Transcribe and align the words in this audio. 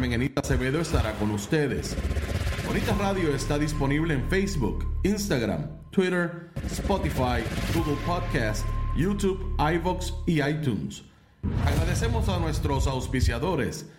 Carmen 0.00 0.14
Enita 0.14 0.40
Acevedo 0.40 0.80
estará 0.80 1.12
con 1.18 1.30
ustedes. 1.30 1.94
Bonita 2.64 2.94
Radio 2.98 3.34
está 3.34 3.58
disponible 3.58 4.14
en 4.14 4.26
Facebook, 4.30 4.86
Instagram, 5.02 5.68
Twitter, 5.90 6.48
Spotify, 6.70 7.44
Google 7.74 7.98
Podcast, 8.06 8.64
YouTube, 8.96 9.38
iVoox 9.58 10.14
y 10.26 10.40
iTunes. 10.40 11.04
Agradecemos 11.66 12.30
a 12.30 12.38
nuestros 12.38 12.86
auspiciadores. 12.86 13.90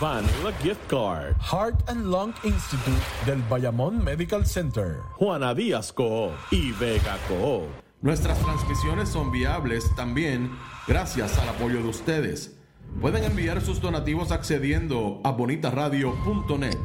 Vanilla 0.00 0.52
Gift 0.62 0.86
Card, 0.86 1.34
Heart 1.40 1.88
and 1.88 2.06
Lung 2.06 2.32
Institute 2.44 3.02
del 3.26 3.42
Bayamón 3.50 4.04
Medical 4.04 4.46
Center. 4.46 4.98
Juana 5.14 5.52
Díaz 5.52 5.92
Co. 5.92 6.30
y 6.52 6.70
Vega 6.70 7.18
Co. 7.26 7.66
Nuestras 8.02 8.38
transmisiones 8.38 9.08
son 9.08 9.32
viables 9.32 9.92
también 9.96 10.48
gracias 10.86 11.36
al 11.40 11.48
apoyo 11.48 11.82
de 11.82 11.88
ustedes. 11.88 12.61
Pueden 13.00 13.24
enviar 13.24 13.60
sus 13.60 13.80
donativos 13.80 14.30
accediendo 14.30 15.20
a 15.24 15.32
bonitaradio.net. 15.32 16.78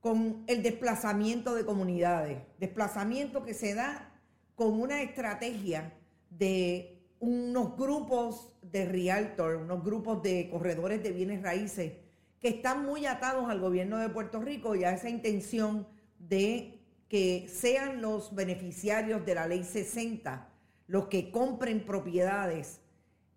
con 0.00 0.44
el 0.48 0.62
desplazamiento 0.62 1.54
de 1.54 1.64
comunidades, 1.64 2.42
desplazamiento 2.58 3.42
que 3.42 3.54
se 3.54 3.72
da 3.72 4.12
con 4.54 4.78
una 4.78 5.00
estrategia 5.00 5.94
de 6.30 7.02
unos 7.18 7.76
grupos 7.76 8.52
de 8.62 8.86
realtor, 8.86 9.56
unos 9.56 9.84
grupos 9.84 10.22
de 10.22 10.48
corredores 10.50 11.02
de 11.02 11.12
bienes 11.12 11.42
raíces 11.42 11.92
que 12.40 12.48
están 12.48 12.86
muy 12.86 13.04
atados 13.04 13.50
al 13.50 13.60
gobierno 13.60 13.98
de 13.98 14.08
Puerto 14.08 14.40
Rico 14.40 14.74
y 14.74 14.84
a 14.84 14.92
esa 14.92 15.10
intención 15.10 15.86
de 16.18 16.80
que 17.08 17.48
sean 17.48 18.00
los 18.00 18.34
beneficiarios 18.34 19.26
de 19.26 19.34
la 19.34 19.46
ley 19.46 19.64
60 19.64 20.48
los 20.90 21.06
que 21.06 21.30
compren 21.30 21.86
propiedades 21.86 22.80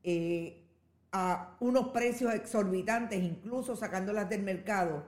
eh, 0.04 0.66
a 1.12 1.56
unos 1.60 1.90
precios 1.90 2.34
exorbitantes, 2.34 3.22
incluso 3.22 3.76
sacándolas 3.76 4.28
del 4.28 4.42
mercado, 4.42 5.06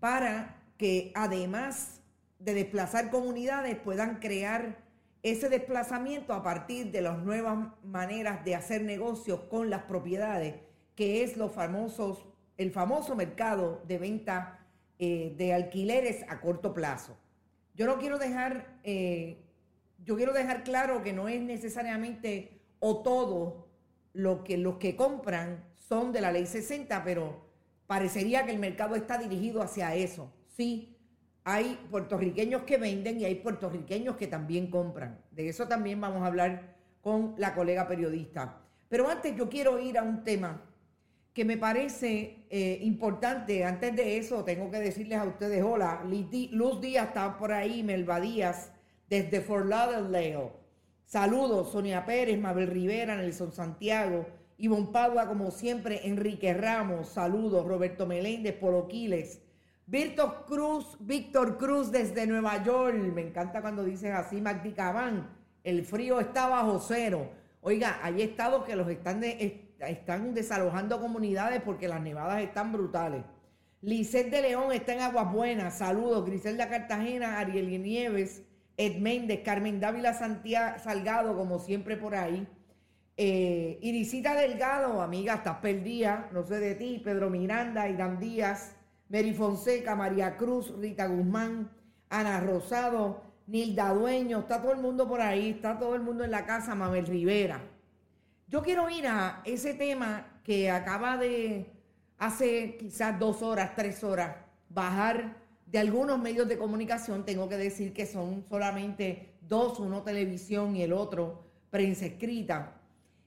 para 0.00 0.62
que 0.78 1.12
además 1.14 2.00
de 2.38 2.54
desplazar 2.54 3.10
comunidades 3.10 3.76
puedan 3.76 4.16
crear 4.16 4.78
ese 5.24 5.48
desplazamiento 5.48 6.34
a 6.34 6.42
partir 6.42 6.92
de 6.92 7.00
las 7.00 7.18
nuevas 7.18 7.70
maneras 7.82 8.44
de 8.44 8.54
hacer 8.54 8.82
negocios 8.82 9.40
con 9.48 9.70
las 9.70 9.84
propiedades, 9.84 10.56
que 10.94 11.24
es 11.24 11.38
los 11.38 11.50
famosos, 11.50 12.26
el 12.58 12.70
famoso 12.70 13.16
mercado 13.16 13.82
de 13.88 13.96
venta 13.96 14.58
eh, 14.98 15.34
de 15.38 15.54
alquileres 15.54 16.26
a 16.28 16.42
corto 16.42 16.74
plazo. 16.74 17.16
Yo 17.74 17.86
no 17.86 17.98
quiero 17.98 18.18
dejar, 18.18 18.78
eh, 18.82 19.42
yo 20.04 20.14
quiero 20.14 20.34
dejar 20.34 20.62
claro 20.62 21.02
que 21.02 21.14
no 21.14 21.26
es 21.28 21.40
necesariamente 21.40 22.60
o 22.78 22.98
todo 23.02 23.68
lo 24.12 24.44
que 24.44 24.58
los 24.58 24.76
que 24.76 24.94
compran 24.94 25.64
son 25.88 26.12
de 26.12 26.20
la 26.20 26.32
ley 26.32 26.44
60, 26.44 27.02
pero 27.02 27.46
parecería 27.86 28.44
que 28.44 28.52
el 28.52 28.58
mercado 28.58 28.94
está 28.94 29.16
dirigido 29.16 29.62
hacia 29.62 29.94
eso. 29.94 30.30
Sí, 30.54 30.93
hay 31.44 31.78
puertorriqueños 31.90 32.62
que 32.62 32.78
venden 32.78 33.20
y 33.20 33.26
hay 33.26 33.36
puertorriqueños 33.36 34.16
que 34.16 34.26
también 34.26 34.70
compran. 34.70 35.20
De 35.30 35.48
eso 35.48 35.68
también 35.68 36.00
vamos 36.00 36.22
a 36.22 36.26
hablar 36.26 36.74
con 37.02 37.34
la 37.36 37.54
colega 37.54 37.86
periodista. 37.86 38.62
Pero 38.88 39.08
antes 39.08 39.36
yo 39.36 39.48
quiero 39.50 39.78
ir 39.78 39.98
a 39.98 40.02
un 40.02 40.24
tema 40.24 40.62
que 41.34 41.44
me 41.44 41.58
parece 41.58 42.46
eh, 42.48 42.78
importante. 42.82 43.64
Antes 43.64 43.94
de 43.94 44.16
eso, 44.16 44.42
tengo 44.44 44.70
que 44.70 44.78
decirles 44.78 45.18
a 45.18 45.24
ustedes, 45.24 45.62
hola, 45.62 46.02
Luz 46.04 46.80
Díaz 46.80 47.08
está 47.08 47.36
por 47.36 47.52
ahí, 47.52 47.82
Melba 47.82 48.20
Díaz, 48.20 48.72
desde 49.10 49.42
Fort 49.42 49.66
Lauderdale. 49.66 50.52
Saludos, 51.04 51.72
Sonia 51.72 52.06
Pérez, 52.06 52.40
Mabel 52.40 52.68
Rivera, 52.68 53.16
Nelson 53.16 53.52
Santiago, 53.52 54.26
Ivonne 54.56 54.92
Padua, 54.92 55.26
como 55.26 55.50
siempre, 55.50 56.06
Enrique 56.06 56.54
Ramos, 56.54 57.08
saludos, 57.08 57.66
Roberto 57.66 58.06
Meléndez, 58.06 58.54
Polo 58.54 58.88
Quiles, 58.88 59.43
Víctor 59.86 60.46
Cruz, 60.46 60.96
Víctor 61.00 61.58
Cruz 61.58 61.92
desde 61.92 62.26
Nueva 62.26 62.62
York, 62.62 62.96
me 63.14 63.20
encanta 63.20 63.60
cuando 63.60 63.84
dices 63.84 64.12
así, 64.12 64.40
Magdi 64.40 64.72
Cabán, 64.72 65.28
el 65.62 65.84
frío 65.84 66.20
está 66.20 66.48
bajo 66.48 66.78
cero. 66.80 67.30
Oiga, 67.60 67.98
hay 68.02 68.22
estados 68.22 68.64
que 68.64 68.76
los 68.76 68.88
están, 68.88 69.22
están 69.22 70.34
desalojando 70.34 71.00
comunidades 71.00 71.60
porque 71.62 71.88
las 71.88 72.00
nevadas 72.00 72.42
están 72.42 72.72
brutales. 72.72 73.24
Lisset 73.82 74.30
de 74.30 74.40
León 74.40 74.72
está 74.72 74.94
en 74.94 75.00
Aguas 75.02 75.30
Buenas, 75.30 75.76
saludos, 75.76 76.24
Griselda 76.24 76.70
Cartagena, 76.70 77.38
Ariel 77.38 77.82
Nieves, 77.82 78.42
Ed 78.78 78.98
Méndez, 79.00 79.42
Carmen 79.44 79.80
Dávila 79.80 80.14
Santiago, 80.14 80.78
Salgado, 80.82 81.36
como 81.36 81.58
siempre 81.58 81.98
por 81.98 82.14
ahí. 82.14 82.48
Eh, 83.18 83.78
Irisita 83.82 84.34
Delgado, 84.34 85.02
amiga, 85.02 85.34
estás 85.34 85.58
perdida, 85.58 86.30
no 86.32 86.44
sé 86.44 86.58
de 86.58 86.74
ti, 86.74 87.02
Pedro 87.04 87.28
Miranda, 87.28 87.88
Irán 87.88 88.18
Díaz, 88.18 88.74
Mary 89.08 89.32
Fonseca, 89.32 89.94
María 89.94 90.36
Cruz, 90.36 90.72
Rita 90.78 91.06
Guzmán, 91.06 91.70
Ana 92.08 92.40
Rosado, 92.40 93.22
Nilda 93.46 93.92
Dueño, 93.92 94.40
está 94.40 94.60
todo 94.60 94.72
el 94.72 94.78
mundo 94.78 95.08
por 95.08 95.20
ahí, 95.20 95.50
está 95.50 95.78
todo 95.78 95.94
el 95.94 96.02
mundo 96.02 96.24
en 96.24 96.30
la 96.30 96.46
casa, 96.46 96.74
Mabel 96.74 97.06
Rivera. 97.06 97.60
Yo 98.48 98.62
quiero 98.62 98.88
ir 98.88 99.06
a 99.06 99.42
ese 99.44 99.74
tema 99.74 100.40
que 100.42 100.70
acaba 100.70 101.16
de, 101.16 101.66
hace 102.18 102.76
quizás 102.76 103.18
dos 103.18 103.42
horas, 103.42 103.74
tres 103.74 104.02
horas, 104.04 104.36
bajar 104.68 105.36
de 105.66 105.78
algunos 105.78 106.18
medios 106.18 106.48
de 106.48 106.56
comunicación, 106.56 107.24
tengo 107.24 107.48
que 107.48 107.56
decir 107.56 107.92
que 107.92 108.06
son 108.06 108.44
solamente 108.48 109.34
dos, 109.40 109.80
uno 109.80 110.02
televisión 110.02 110.76
y 110.76 110.82
el 110.82 110.92
otro 110.92 111.42
prensa 111.70 112.06
escrita, 112.06 112.80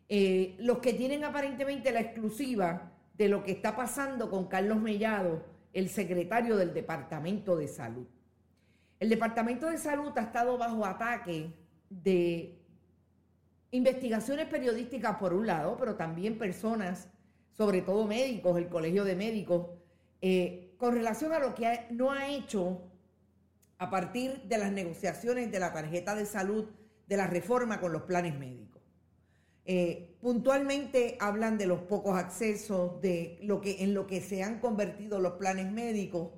eh, 0.07 0.55
los 0.59 0.77
que 0.77 0.93
tienen 0.93 1.25
aparentemente 1.25 1.91
la 1.91 1.99
exclusiva 1.99 2.93
de 3.17 3.27
lo 3.27 3.43
que 3.43 3.51
está 3.51 3.75
pasando 3.75 4.29
con 4.29 4.47
Carlos 4.47 4.79
Mellado, 4.79 5.43
el 5.73 5.89
secretario 5.89 6.57
del 6.57 6.73
Departamento 6.73 7.55
de 7.55 7.67
Salud. 7.67 8.07
El 8.99 9.09
Departamento 9.09 9.69
de 9.69 9.77
Salud 9.77 10.11
ha 10.15 10.21
estado 10.21 10.57
bajo 10.57 10.85
ataque 10.85 11.53
de 11.89 12.57
investigaciones 13.71 14.47
periodísticas 14.47 15.17
por 15.17 15.33
un 15.33 15.45
lado, 15.45 15.77
pero 15.77 15.95
también 15.95 16.37
personas, 16.37 17.09
sobre 17.51 17.81
todo 17.81 18.07
médicos, 18.07 18.57
el 18.57 18.69
Colegio 18.69 19.03
de 19.03 19.15
Médicos, 19.15 19.67
eh, 20.21 20.73
con 20.77 20.93
relación 20.93 21.33
a 21.33 21.39
lo 21.39 21.53
que 21.53 21.87
no 21.91 22.11
ha 22.11 22.27
hecho 22.29 22.81
a 23.77 23.89
partir 23.89 24.41
de 24.43 24.57
las 24.57 24.71
negociaciones 24.71 25.51
de 25.51 25.59
la 25.59 25.73
tarjeta 25.73 26.15
de 26.15 26.25
salud 26.25 26.65
de 27.07 27.17
la 27.17 27.27
reforma 27.27 27.79
con 27.79 27.93
los 27.93 28.03
planes 28.03 28.37
médicos. 28.37 28.76
Eh, 29.69 30.15
puntualmente 30.21 31.17
hablan 31.19 31.57
de 31.57 31.65
los 31.65 31.81
pocos 31.81 32.17
accesos, 32.17 33.01
de 33.01 33.37
lo 33.41 33.59
que 33.59 33.83
en 33.83 33.93
lo 33.93 34.07
que 34.07 34.21
se 34.21 34.41
han 34.41 34.61
convertido 34.61 35.19
los 35.19 35.33
planes 35.33 35.69
médicos, 35.69 36.29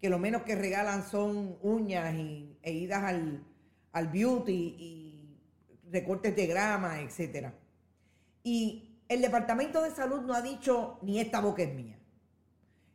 que 0.00 0.08
lo 0.08 0.20
menos 0.20 0.42
que 0.42 0.54
regalan 0.54 1.04
son 1.04 1.58
uñas 1.62 2.14
y, 2.14 2.56
e 2.62 2.72
idas 2.72 3.02
al, 3.02 3.44
al 3.90 4.06
beauty 4.06 4.76
y 4.78 5.40
recortes 5.90 6.36
de 6.36 6.46
grama, 6.46 7.00
etcétera. 7.00 7.54
Y 8.44 9.00
el 9.08 9.20
Departamento 9.20 9.82
de 9.82 9.90
Salud 9.90 10.20
no 10.20 10.32
ha 10.32 10.40
dicho 10.40 11.00
ni 11.02 11.18
esta 11.18 11.40
boca 11.40 11.64
es 11.64 11.74
mía. 11.74 11.98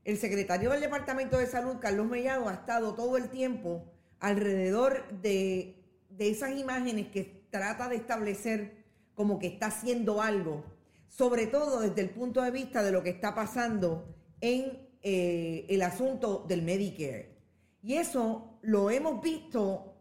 El 0.05 0.17
secretario 0.17 0.71
del 0.71 0.79
Departamento 0.79 1.37
de 1.37 1.47
Salud, 1.47 1.79
Carlos 1.81 2.07
Mellado, 2.07 2.47
ha 2.47 2.53
estado 2.53 2.95
todo 2.95 3.17
el 3.17 3.29
tiempo 3.29 3.91
alrededor 4.21 5.05
de, 5.21 5.83
de 6.09 6.29
esas 6.29 6.57
imágenes 6.57 7.07
que 7.07 7.43
trata 7.49 7.89
de 7.89 7.97
establecer 7.97 8.80
como 9.21 9.37
que 9.37 9.45
está 9.45 9.67
haciendo 9.67 10.19
algo, 10.19 10.63
sobre 11.07 11.45
todo 11.45 11.81
desde 11.81 12.01
el 12.01 12.09
punto 12.09 12.41
de 12.41 12.49
vista 12.49 12.81
de 12.81 12.91
lo 12.91 13.03
que 13.03 13.11
está 13.11 13.35
pasando 13.35 14.15
en 14.39 14.89
eh, 15.03 15.67
el 15.69 15.83
asunto 15.83 16.43
del 16.47 16.63
Medicare. 16.63 17.37
Y 17.83 17.97
eso 17.97 18.57
lo 18.63 18.89
hemos 18.89 19.21
visto 19.21 19.93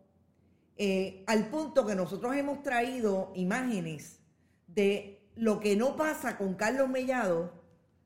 eh, 0.78 1.22
al 1.26 1.50
punto 1.50 1.84
que 1.84 1.94
nosotros 1.94 2.34
hemos 2.34 2.62
traído 2.62 3.30
imágenes 3.34 4.20
de 4.68 5.28
lo 5.36 5.60
que 5.60 5.76
no 5.76 5.96
pasa 5.96 6.38
con 6.38 6.54
Carlos 6.54 6.88
Mellado, 6.88 7.52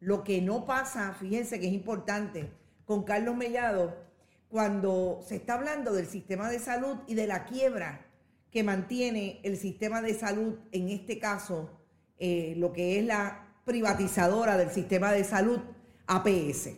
lo 0.00 0.24
que 0.24 0.42
no 0.42 0.66
pasa, 0.66 1.14
fíjense 1.14 1.60
que 1.60 1.68
es 1.68 1.74
importante, 1.74 2.50
con 2.86 3.04
Carlos 3.04 3.36
Mellado, 3.36 3.94
cuando 4.48 5.20
se 5.24 5.36
está 5.36 5.54
hablando 5.54 5.92
del 5.92 6.06
sistema 6.06 6.50
de 6.50 6.58
salud 6.58 6.96
y 7.06 7.14
de 7.14 7.28
la 7.28 7.44
quiebra 7.44 8.04
que 8.54 8.62
mantiene 8.62 9.40
el 9.42 9.56
sistema 9.56 10.00
de 10.00 10.14
salud, 10.14 10.54
en 10.70 10.88
este 10.88 11.18
caso, 11.18 11.68
eh, 12.16 12.54
lo 12.56 12.72
que 12.72 13.00
es 13.00 13.04
la 13.04 13.48
privatizadora 13.64 14.56
del 14.56 14.70
sistema 14.70 15.10
de 15.10 15.24
salud, 15.24 15.58
APS. 16.06 16.70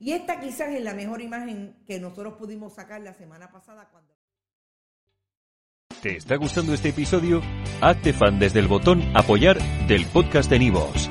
Y 0.00 0.12
esta 0.12 0.40
quizás 0.40 0.70
es 0.70 0.82
la 0.82 0.94
mejor 0.94 1.20
imagen 1.20 1.76
que 1.86 2.00
nosotros 2.00 2.34
pudimos 2.38 2.72
sacar 2.72 3.02
la 3.02 3.12
semana 3.12 3.52
pasada 3.52 3.90
cuando... 3.92 4.16
¿Te 6.00 6.16
está 6.16 6.36
gustando 6.36 6.72
este 6.72 6.88
episodio? 6.88 7.42
Hazte 7.82 8.14
fan 8.14 8.38
desde 8.38 8.60
el 8.60 8.66
botón 8.66 9.02
apoyar 9.14 9.58
del 9.88 10.06
podcast 10.06 10.48
de 10.48 10.60
Nivos. 10.60 11.10